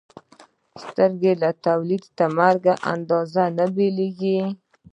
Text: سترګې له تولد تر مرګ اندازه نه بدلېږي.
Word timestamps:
سترګې 0.83 1.33
له 1.41 1.49
تولد 1.65 2.03
تر 2.17 2.29
مرګ 2.37 2.63
اندازه 2.93 3.43
نه 3.57 3.65
بدلېږي. 3.75 4.39